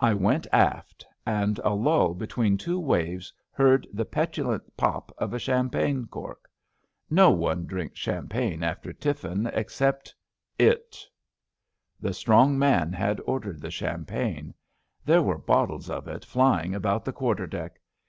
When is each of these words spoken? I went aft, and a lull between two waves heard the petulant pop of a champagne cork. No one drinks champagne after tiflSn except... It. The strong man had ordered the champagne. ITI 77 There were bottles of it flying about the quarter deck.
I 0.00 0.12
went 0.12 0.48
aft, 0.50 1.06
and 1.24 1.60
a 1.60 1.70
lull 1.72 2.14
between 2.14 2.58
two 2.58 2.80
waves 2.80 3.32
heard 3.52 3.86
the 3.92 4.04
petulant 4.04 4.76
pop 4.76 5.14
of 5.18 5.32
a 5.32 5.38
champagne 5.38 6.06
cork. 6.08 6.50
No 7.08 7.30
one 7.30 7.66
drinks 7.66 8.00
champagne 8.00 8.64
after 8.64 8.92
tiflSn 8.92 9.48
except... 9.54 10.16
It. 10.58 10.98
The 12.00 12.12
strong 12.12 12.58
man 12.58 12.92
had 12.92 13.20
ordered 13.24 13.60
the 13.60 13.70
champagne. 13.70 14.46
ITI 14.48 14.54
77 14.54 14.54
There 15.04 15.22
were 15.22 15.38
bottles 15.38 15.88
of 15.88 16.08
it 16.08 16.24
flying 16.24 16.74
about 16.74 17.04
the 17.04 17.12
quarter 17.12 17.46
deck. 17.46 17.78